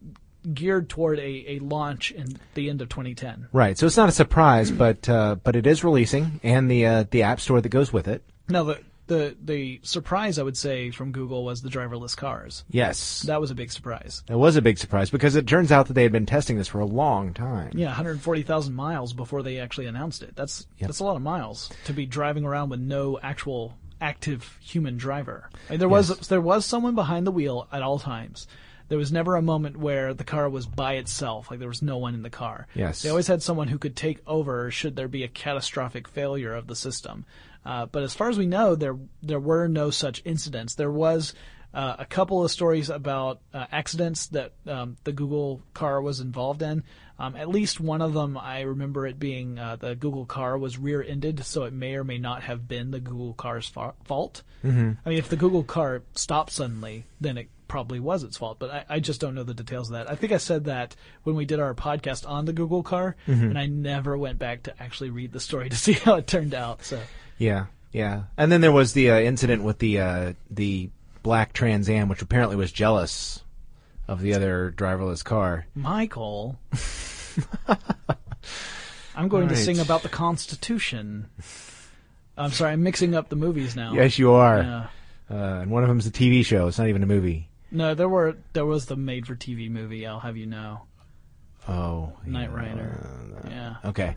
[0.53, 3.47] geared toward a, a launch in the end of 2010.
[3.51, 3.77] Right.
[3.77, 7.23] So it's not a surprise, but uh, but it is releasing, and the uh, the
[7.23, 8.23] app store that goes with it.
[8.49, 12.63] Now, the the the surprise I would say from Google was the driverless cars.
[12.69, 14.23] Yes, That was a big surprise.
[14.27, 16.67] that was a big surprise because it turns out that they had been testing this
[16.67, 17.71] for a long time.
[17.73, 20.35] Yeah, 140,000 miles before they actually announced it.
[20.35, 20.87] That's Yep.
[20.89, 25.49] that's a lot of miles to be driving around with no actual active human driver.
[25.67, 28.47] I mean, there was there was someone behind the wheel at all times.
[28.89, 31.97] There was never a moment where the car was by itself, like there was no
[31.97, 32.67] one in the car.
[32.73, 33.01] Yes.
[33.01, 36.67] They always had someone who could take over should there be a catastrophic failure of
[36.67, 37.25] the system.
[37.65, 40.75] Uh, but as far as we know, there there were no such incidents.
[40.75, 41.33] There was
[41.73, 46.61] uh, a couple of stories about uh, accidents that um, the Google car was involved
[46.61, 46.83] in.
[47.19, 50.77] Um, at least one of them, I remember it being uh, the Google car was
[50.77, 54.43] rear-ended, so it may or may not have been the Google car's fa- fault.
[54.63, 54.91] Mm-hmm.
[55.03, 58.59] I mean, if the Google car stopped suddenly, then it probably was its fault.
[58.59, 60.09] But I, I just don't know the details of that.
[60.09, 63.57] I think I said that when we did our podcast on the Google car, and
[63.57, 66.83] I never went back to actually read the story to see how it turned out.
[66.83, 66.99] So.
[67.37, 68.23] Yeah, yeah.
[68.37, 70.89] And then there was the uh, incident with the uh, the
[71.23, 73.43] black Trans Am, which apparently was jealous
[74.07, 75.65] of the other driverless car.
[75.75, 76.57] Michael.
[79.15, 81.27] I'm going to sing about the Constitution.
[82.37, 83.93] I'm sorry, I'm mixing up the movies now.
[83.93, 84.61] Yes, you are.
[84.61, 84.87] Yeah.
[85.29, 86.67] Uh, and one of them is a TV show.
[86.67, 87.49] It's not even a movie.
[87.71, 90.05] No, there were there was the made-for-TV movie.
[90.07, 90.83] I'll have you know,
[91.67, 92.55] Oh, Knight yeah.
[92.55, 93.09] Rider.
[93.49, 94.15] Yeah, Okay.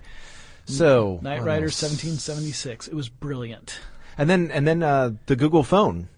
[0.66, 1.82] So Knight Rider, else?
[1.82, 2.86] 1776.
[2.88, 3.80] It was brilliant.
[4.16, 6.08] and then and then uh, the Google phone.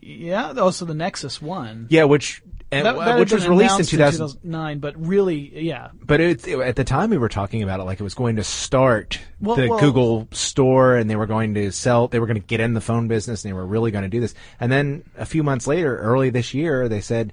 [0.00, 1.86] Yeah, also the Nexus One.
[1.90, 2.42] Yeah, which
[2.72, 6.84] and, That- which was released in 2009, but really, yeah, But it, it- at the
[6.84, 9.78] time we were talking about it like it was going to start Well- the well-
[9.78, 12.80] Google store and they were going to sell, they were going to get in the
[12.80, 14.34] phone business and they were really going to do this.
[14.58, 17.32] And then a few months later, early this year, they said,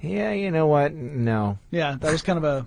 [0.00, 0.92] yeah, you know what?
[0.92, 1.58] No.
[1.70, 2.66] Yeah, that was kind of a.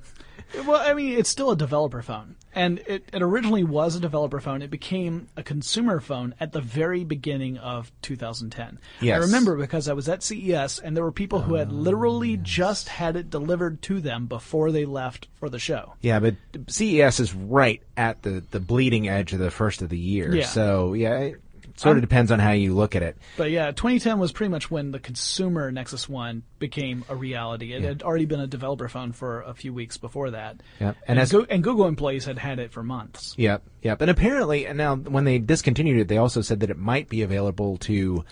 [0.65, 4.39] Well, I mean, it's still a developer phone, and it, it originally was a developer
[4.39, 4.61] phone.
[4.61, 8.79] It became a consumer phone at the very beginning of 2010.
[9.01, 9.15] Yes.
[9.15, 12.37] I remember because I was at CES, and there were people who had oh, literally
[12.37, 15.93] just had it delivered to them before they left for the show.
[16.01, 16.35] Yeah, but
[16.67, 20.33] CES is right at the, the bleeding edge of the first of the year.
[20.33, 20.45] Yeah.
[20.45, 21.41] So, yeah, it
[21.75, 23.17] sort of depends on how you look at it.
[23.37, 27.73] But yeah, 2010 was pretty much when the consumer Nexus One became a reality.
[27.73, 30.61] It had already been a developer phone for a few weeks before that.
[30.79, 30.95] Yep.
[30.95, 33.33] And, And as- Go- and Google employees had had it for months.
[33.37, 34.01] Yep, yep.
[34.01, 37.21] And apparently, and now when they discontinued it, they also said that it might be
[37.21, 38.23] available to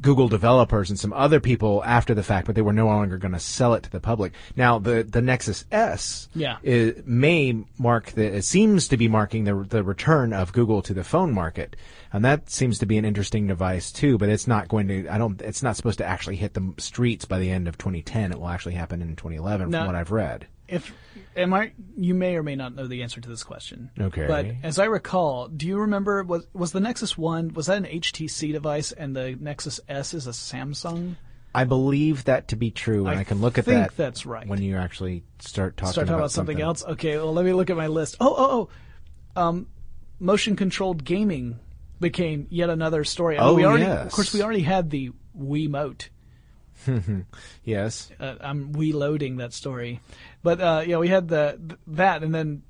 [0.00, 3.32] Google developers and some other people after the fact, but they were no longer going
[3.32, 4.32] to sell it to the public.
[4.56, 6.58] Now, the the Nexus S, Yeah.
[6.62, 10.94] is, may mark the it seems to be marking the the return of Google to
[10.94, 11.74] the phone market,
[12.12, 14.18] and that seems to be an interesting device too.
[14.18, 15.08] But it's not going to.
[15.08, 15.40] I don't.
[15.42, 18.32] It's not supposed to actually hit the streets by the end of 2010.
[18.32, 19.78] It will actually happen in 2011, No.
[19.78, 20.46] from what I've read.
[20.68, 20.92] If
[21.36, 23.90] am I you may or may not know the answer to this question.
[23.98, 24.26] Okay.
[24.26, 27.84] But as I recall, do you remember was was the Nexus 1 was that an
[27.84, 31.16] HTC device and the Nexus S is a Samsung?
[31.54, 33.74] I believe that to be true, and I, can look at that.
[33.74, 34.46] I think that's right.
[34.46, 36.84] when you actually start talking Start talking about, something, else.
[36.84, 38.16] Okay, well let me look at my list.
[38.20, 38.70] Oh, oh,
[39.36, 39.42] oh.
[39.42, 39.66] Um
[40.20, 41.58] motion controlled gaming
[42.00, 43.38] became yet another story.
[43.38, 44.06] I mean, Oh, we already yes.
[44.06, 46.08] of course we already had the Wiimote.
[47.64, 48.10] Yes.
[48.20, 50.00] uh, I'm reloading that story,
[50.42, 52.62] but uh, yeah, we had the th- that, and then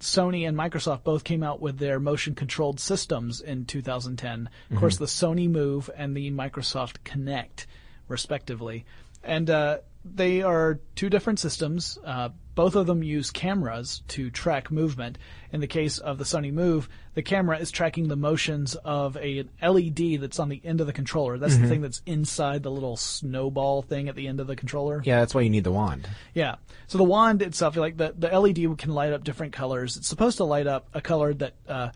[0.00, 4.48] Sony and Microsoft both came out with their motion controlled systems in 2010.
[4.70, 7.66] Of course, the Sony Move and the Microsoft Kinect,
[8.08, 8.84] respectively,
[9.22, 11.98] and uh, they are two different systems.
[12.04, 15.18] Uh, both of them use cameras to track movement.
[15.52, 19.38] In the case of the Sony Move, the camera is tracking the motions of a
[19.38, 21.38] an LED that's on the end of the controller.
[21.38, 25.02] That's the thing that's inside the little snowball thing at the end of the controller.
[25.04, 26.08] Yeah, that's why you need the wand.
[26.34, 26.56] Yeah.
[26.88, 29.96] So the wand itself, like the, the LED can light up different colors.
[29.96, 31.90] It's supposed to light up a color that uh,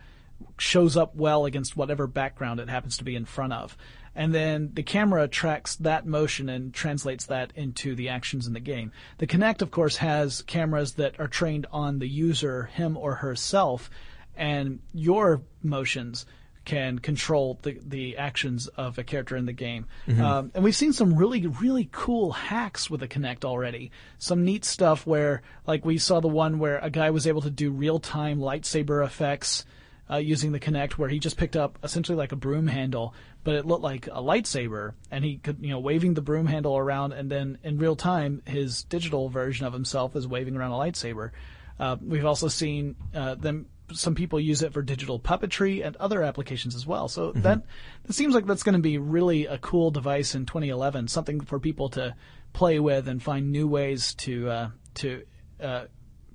[0.58, 3.76] shows up well against whatever background it happens to be in front of.
[4.14, 8.60] And then the camera tracks that motion and translates that into the actions in the
[8.60, 8.92] game.
[9.18, 13.88] The Kinect, of course, has cameras that are trained on the user, him or herself,
[14.36, 16.26] and your motions
[16.64, 19.86] can control the, the actions of a character in the game.
[20.20, 23.90] Um, and we've seen some really, really cool hacks with the Kinect already.
[24.18, 27.50] Some neat stuff where, like, we saw the one where a guy was able to
[27.50, 29.64] do real time lightsaber effects
[30.10, 33.54] uh, using the Kinect, where he just picked up essentially like a broom handle, but
[33.54, 37.12] it looked like a lightsaber, and he could, you know, waving the broom handle around,
[37.12, 41.30] and then in real time, his digital version of himself is waving around a lightsaber.
[41.78, 43.66] Uh, we've also seen uh, them.
[43.92, 47.08] Some people use it for digital puppetry and other applications as well.
[47.08, 47.62] So that
[48.04, 51.08] that seems like that's going to be really a cool device in 2011.
[51.08, 52.14] Something for people to
[52.52, 55.24] play with and find new ways to uh, to
[55.60, 55.84] uh,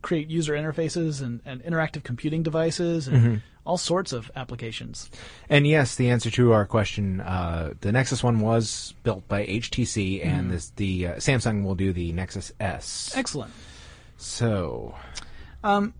[0.01, 5.09] create user interfaces and, and interactive computing devices and all sorts of applications.
[5.49, 10.25] And yes, the answer to our question, uh, the Nexus One was built by HTC,
[10.25, 13.11] and this, the uh, Samsung will do the Nexus S.
[13.15, 13.51] Excellent.
[14.17, 14.95] So,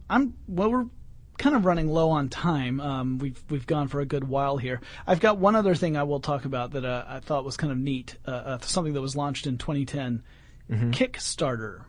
[0.09, 0.71] I'm well.
[0.71, 0.85] We're
[1.37, 2.79] kind of running low on time.
[2.79, 4.79] Um, we've we've gone for a good while here.
[5.05, 7.71] I've got one other thing I will talk about that uh, I thought was kind
[7.71, 8.17] of neat.
[8.25, 10.23] Uh, uh, something that was launched in 2010.
[10.91, 11.83] Kickstarter.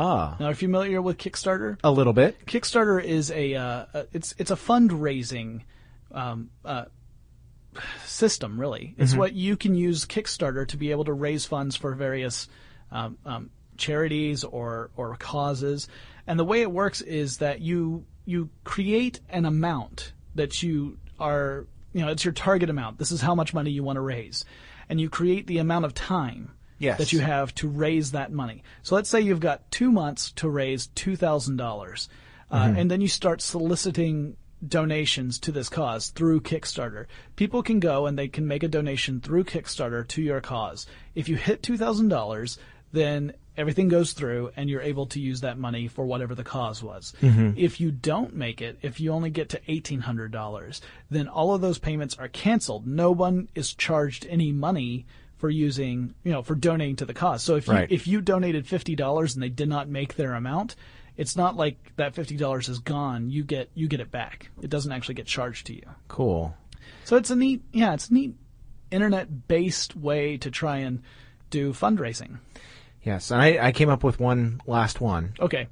[0.00, 1.78] Ah, Now, are you familiar with Kickstarter?
[1.84, 2.46] a little bit.
[2.46, 5.62] Kickstarter is a uh, uh, it's it's a fundraising
[6.12, 6.86] um, uh,
[8.04, 8.60] system.
[8.60, 12.48] Really, it's what you can use Kickstarter to be able to raise funds for various
[12.90, 15.88] um, um, charities or or causes.
[16.26, 21.66] And the way it works is that you you create an amount that you are
[21.92, 22.98] you know it's your target amount.
[22.98, 24.44] This is how much money you want to raise,
[24.88, 26.98] and you create the amount of time Yes.
[26.98, 28.64] that you have to raise that money.
[28.82, 32.08] So let's say you've got two months to raise two thousand dollars,
[32.50, 37.06] uh, and then you start soliciting donations to this cause through Kickstarter.
[37.36, 40.86] People can go and they can make a donation through Kickstarter to your cause.
[41.14, 42.58] If you hit two thousand dollars,
[42.92, 46.82] then everything goes through and you're able to use that money for whatever the cause
[46.82, 47.12] was.
[47.56, 51.78] If you don't make it, if you only get to $1,800, then all of those
[51.78, 52.86] payments are canceled.
[52.86, 55.04] No one is charged any money
[55.40, 57.42] for using, you know, for donating to the cause.
[57.42, 57.90] So if you, Right.
[57.90, 60.76] if you donated $50 and they did not make their amount,
[61.16, 63.30] it's not like that $50 is gone.
[63.30, 64.50] You get, you get it back.
[64.62, 65.82] It doesn't actually get charged to you.
[66.08, 66.54] Cool.
[67.04, 68.34] So it's a neat, yeah, it's a neat
[68.90, 71.02] internet based way to try and
[71.48, 72.38] do fundraising.
[73.02, 75.32] Yes, and I, I came up with one last one.
[75.40, 75.68] Okay.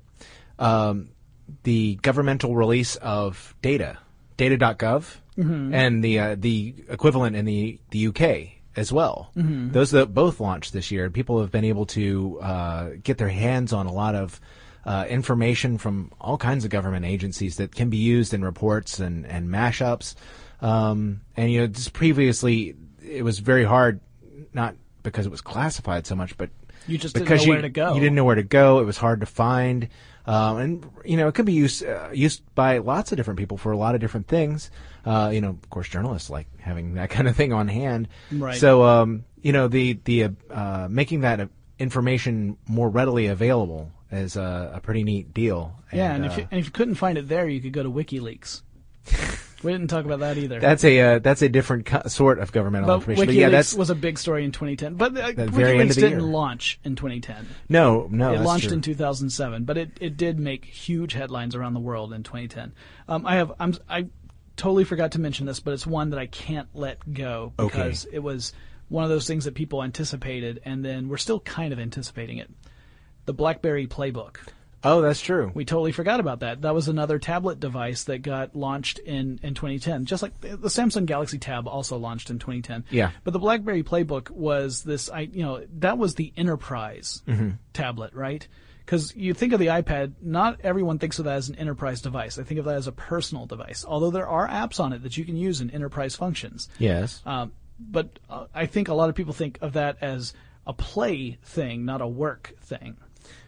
[1.62, 3.98] the governmental release of data,
[4.38, 9.30] data.gov, and the uh, the equivalent in the the UK as well.
[9.34, 13.72] Those that both launched this year, people have been able to uh, get their hands
[13.72, 14.40] on a lot of
[14.84, 19.26] uh, information from all kinds of government agencies that can be used in reports and
[19.26, 20.14] and mashups.
[20.60, 24.00] Um, and you know, just previously it was very hard,
[24.52, 26.50] not because it was classified so much, but
[26.86, 27.94] You just didn't because know you, where to go.
[27.94, 28.80] You didn't know where to go.
[28.80, 29.88] It was hard to find,
[30.28, 33.56] um, and you know it could be used uh, used by lots of different people
[33.56, 34.70] for a lot of different things.
[35.06, 38.08] Uh, you know, of course, journalists like having that kind of thing on hand.
[38.30, 38.58] Right.
[38.58, 41.46] So, um, you know, the the uh, uh, making that uh,
[41.78, 45.74] information more readily available is a, a pretty neat deal.
[45.94, 47.82] Yeah, and uh, if you, and if you couldn't find it there, you could go
[47.82, 48.60] to WikiLeaks.
[49.62, 50.60] we didn't talk about that either.
[50.60, 53.24] that's a uh, that's a different co- sort of governmental but information.
[53.24, 54.94] WikiLeaks But yeah, that's was a big story in 2010.
[54.94, 56.20] But uh, The very WikiLeaks didn't year.
[56.22, 57.46] launch in 2010.
[57.68, 58.32] no, no.
[58.34, 58.74] it launched true.
[58.74, 62.72] in 2007, but it, it did make huge headlines around the world in 2010.
[63.08, 64.06] Um, I have I'm I
[64.56, 67.68] totally forgot to mention this, but it's one that I can't let go Okay.
[67.78, 68.52] because it was
[68.88, 72.50] one of those things that people anticipated, and then we're still kind of anticipating it.
[73.26, 74.36] The BlackBerry Playbook.
[74.84, 75.50] Oh, that's true.
[75.54, 76.62] We totally forgot about that.
[76.62, 80.04] That was another tablet device that got launched in, in 2010.
[80.04, 82.84] Just like the Samsung Galaxy Tab also launched in 2010.
[82.90, 83.10] Yeah.
[83.24, 87.50] But the BlackBerry Playbook was this, I you know, that was the enterprise Mm-hmm.
[87.72, 88.46] tablet, right?
[88.84, 92.36] Because you think of the iPad, not everyone thinks of that as an enterprise device.
[92.36, 93.84] They think of that as a personal device.
[93.86, 96.68] Although there are apps on it that you can use in enterprise functions.
[96.78, 97.20] Yes.
[97.26, 100.32] Um, but uh, I think a lot of people think of that as
[100.66, 102.96] a play thing, not a work thing.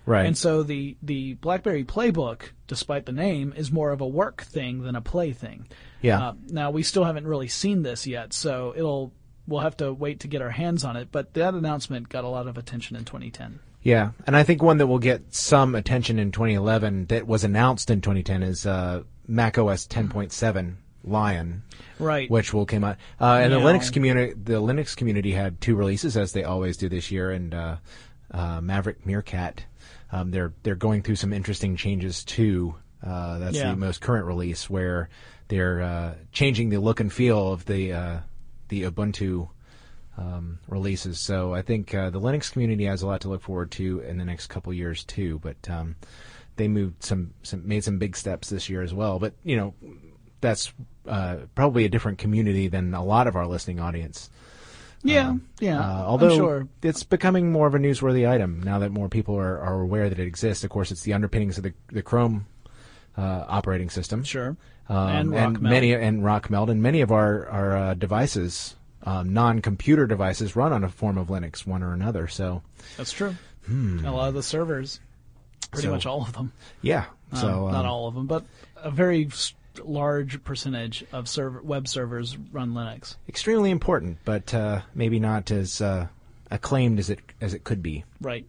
[0.06, 0.26] Right.
[0.26, 4.82] And so the the BlackBerry Playbook, despite the name, is more of a work thing
[4.82, 5.66] than a play thing.
[6.02, 6.28] Yeah.
[6.28, 9.12] Uh, now we still haven't really seen this yet, so it'll
[9.46, 11.08] we'll have to wait to get our hands on it.
[11.10, 13.60] But that announcement got a lot of attention in 2010.
[13.82, 17.90] Yeah, and I think one that will get some attention in 2011 that was announced
[17.90, 21.62] in 2010 is uh, Mac OS 10.7 Lion,
[21.98, 22.30] Right.
[22.30, 22.98] which will come out.
[23.18, 26.90] Uh, and the Linux community, the Linux community had two releases as they always do
[26.90, 27.76] this year, and uh,
[28.30, 29.64] uh, Maverick Meerkat.
[30.12, 32.74] Um, they're they're going through some interesting changes too.
[33.04, 33.70] Uh, that's Yeah.
[33.70, 35.08] the most current release where
[35.48, 38.18] they're uh, changing the look and feel of the uh,
[38.68, 39.48] the Ubuntu
[40.18, 41.18] um, releases.
[41.18, 44.18] So I think uh, the Linux community has a lot to look forward to in
[44.18, 45.38] the next couple years too.
[45.40, 45.96] But um,
[46.56, 49.18] they moved some, some made some big steps this year as well.
[49.18, 49.74] But you know
[50.40, 50.72] that's
[51.06, 54.30] uh, probably a different community than a lot of our listening audience.
[55.02, 55.36] Yeah.
[55.60, 55.78] yeah.
[55.80, 56.68] Uh, although sure.
[56.82, 60.18] it's becoming more of a newsworthy item now that more people are, are aware that
[60.18, 60.64] it exists.
[60.64, 62.46] Of course, it's the underpinnings of the, the Chrome
[63.16, 64.24] uh, operating system.
[64.24, 64.56] Sure.
[64.88, 68.74] Um, And and many and Rockmelt and many of our our uh, devices,
[69.04, 72.26] um, non-computer devices, run on a form of Linux, one or another.
[72.28, 72.62] So
[72.96, 73.36] That's true.
[73.68, 74.98] A lot of the servers,
[75.70, 75.90] pretty Hmm.
[75.90, 76.52] So- much all of them.
[76.82, 78.44] yeah, Um, so not um, all of them, but
[78.76, 79.28] a very
[79.88, 83.16] large percentage of server web servers run Linux.
[83.28, 86.06] extremely important, but uh, maybe not as uh,
[86.50, 88.04] acclaimed as it as it could be.
[88.20, 88.46] Right.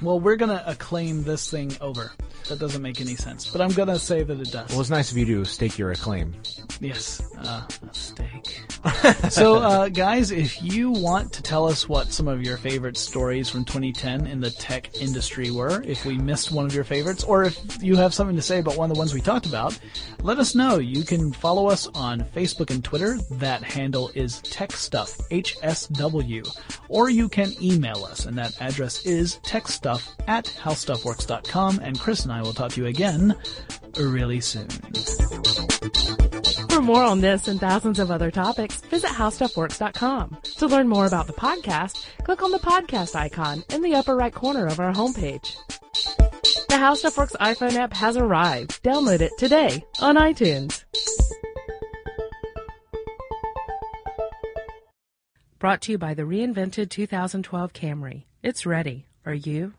[0.00, 2.12] Well, we're gonna acclaim this thing over.
[2.48, 4.70] That doesn't make any sense, but I'm gonna say that it does.
[4.70, 6.34] Well, it's nice of you to stake your acclaim.
[6.80, 8.60] Yes, uh, a steak.
[9.30, 13.48] so, uh, guys, if you want to tell us what some of your favorite stories
[13.48, 17.44] from 2010 in the tech industry were, if we missed one of your favorites, or
[17.44, 19.78] if you have something to say about one of the ones we talked about,
[20.22, 20.78] let us know.
[20.78, 23.18] You can follow us on Facebook and Twitter.
[23.30, 26.42] That handle is TechStuff, H-S-W.
[26.88, 32.32] Or you can email us, and that address is techstuff at howstuffworks.com, and Chris and
[32.32, 33.36] I will talk to you again
[33.98, 34.68] really soon.
[36.68, 40.38] For more on this and thousands of other topics, visit howstuffworks.com.
[40.58, 44.32] To learn more about the podcast, click on the podcast icon in the upper right
[44.32, 45.56] corner of our homepage.
[46.72, 48.82] The HowStuffWorks iPhone app has arrived.
[48.82, 50.84] Download it today on iTunes.
[55.58, 58.24] Brought to you by the reinvented 2012 Camry.
[58.42, 59.06] It's ready.
[59.24, 59.72] Are you?